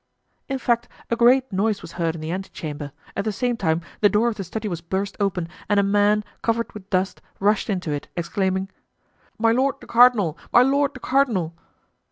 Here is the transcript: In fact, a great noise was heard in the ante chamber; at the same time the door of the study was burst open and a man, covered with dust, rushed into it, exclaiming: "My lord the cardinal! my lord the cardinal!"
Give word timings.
In 0.49 0.57
fact, 0.57 0.89
a 1.11 1.15
great 1.15 1.53
noise 1.53 1.83
was 1.83 1.91
heard 1.91 2.15
in 2.15 2.21
the 2.21 2.31
ante 2.31 2.49
chamber; 2.49 2.91
at 3.15 3.23
the 3.23 3.31
same 3.31 3.55
time 3.55 3.81
the 3.99 4.09
door 4.09 4.29
of 4.29 4.35
the 4.35 4.43
study 4.43 4.67
was 4.67 4.81
burst 4.81 5.15
open 5.19 5.47
and 5.69 5.79
a 5.79 5.83
man, 5.83 6.23
covered 6.41 6.73
with 6.73 6.89
dust, 6.89 7.21
rushed 7.39 7.69
into 7.69 7.91
it, 7.91 8.07
exclaiming: 8.17 8.71
"My 9.37 9.51
lord 9.51 9.75
the 9.79 9.85
cardinal! 9.85 10.39
my 10.51 10.63
lord 10.63 10.95
the 10.95 10.99
cardinal!" 10.99 11.53